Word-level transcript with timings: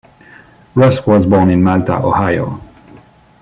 Rusk 0.73 1.05
was 1.05 1.27
born 1.27 1.51
in 1.51 1.61
Malta, 1.63 1.93
Ohio. 1.93 2.59